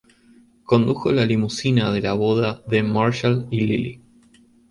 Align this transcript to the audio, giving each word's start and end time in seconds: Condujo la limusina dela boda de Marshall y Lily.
Condujo 0.71 1.11
la 1.17 1.25
limusina 1.31 1.91
dela 1.97 2.13
boda 2.21 2.51
de 2.67 2.81
Marshall 2.81 3.47
y 3.51 3.59
Lily. 3.67 3.95